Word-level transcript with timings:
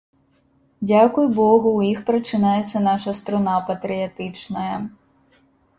Дзякуй 0.87 1.27
богу, 1.41 1.69
у 1.81 1.85
іх 1.91 1.99
прачынаецца 2.09 2.77
наша 2.89 3.17
струна 3.19 3.55
патрыятычная. 3.73 4.75